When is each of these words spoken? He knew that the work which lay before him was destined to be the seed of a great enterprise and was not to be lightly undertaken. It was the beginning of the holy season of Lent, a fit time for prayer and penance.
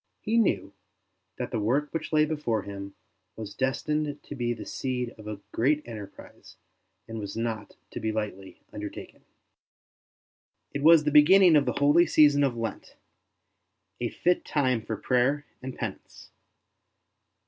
He 0.19 0.39
knew 0.39 0.73
that 1.35 1.51
the 1.51 1.59
work 1.59 1.91
which 1.93 2.11
lay 2.11 2.25
before 2.25 2.63
him 2.63 2.95
was 3.35 3.53
destined 3.53 4.23
to 4.23 4.33
be 4.33 4.51
the 4.51 4.65
seed 4.65 5.11
of 5.11 5.27
a 5.27 5.39
great 5.51 5.87
enterprise 5.87 6.57
and 7.07 7.19
was 7.19 7.37
not 7.37 7.75
to 7.91 7.99
be 7.99 8.11
lightly 8.11 8.61
undertaken. 8.73 9.23
It 10.73 10.81
was 10.81 11.03
the 11.03 11.11
beginning 11.11 11.55
of 11.55 11.65
the 11.67 11.77
holy 11.77 12.07
season 12.07 12.43
of 12.43 12.57
Lent, 12.57 12.95
a 13.99 14.09
fit 14.09 14.43
time 14.43 14.81
for 14.81 14.97
prayer 14.97 15.45
and 15.61 15.75
penance. 15.77 16.31